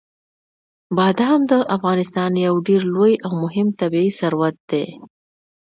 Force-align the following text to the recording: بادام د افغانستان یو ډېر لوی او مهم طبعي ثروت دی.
بادام 0.97 1.39
د 1.51 1.53
افغانستان 1.75 2.31
یو 2.47 2.55
ډېر 2.67 2.81
لوی 2.93 3.13
او 3.25 3.31
مهم 3.43 3.67
طبعي 3.79 4.09
ثروت 4.19 4.55
دی. 4.69 4.85